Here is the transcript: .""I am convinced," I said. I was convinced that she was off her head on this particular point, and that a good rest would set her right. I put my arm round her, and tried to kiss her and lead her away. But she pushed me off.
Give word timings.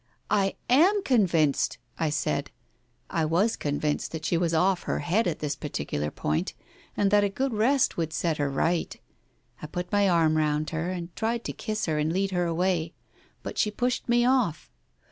.""I 0.43 0.55
am 0.67 1.03
convinced," 1.03 1.77
I 1.99 2.09
said. 2.09 2.49
I 3.11 3.23
was 3.23 3.55
convinced 3.55 4.11
that 4.13 4.25
she 4.25 4.35
was 4.35 4.51
off 4.51 4.81
her 4.89 4.97
head 4.97 5.27
on 5.27 5.35
this 5.37 5.55
particular 5.55 6.09
point, 6.09 6.55
and 6.97 7.11
that 7.11 7.23
a 7.23 7.29
good 7.29 7.53
rest 7.53 7.97
would 7.97 8.11
set 8.11 8.37
her 8.37 8.49
right. 8.49 8.99
I 9.61 9.67
put 9.67 9.91
my 9.91 10.09
arm 10.09 10.37
round 10.37 10.71
her, 10.71 10.89
and 10.89 11.15
tried 11.15 11.43
to 11.43 11.53
kiss 11.53 11.85
her 11.85 11.99
and 11.99 12.11
lead 12.11 12.31
her 12.31 12.45
away. 12.47 12.95
But 13.43 13.59
she 13.59 13.69
pushed 13.69 14.09
me 14.09 14.25
off. 14.25 14.71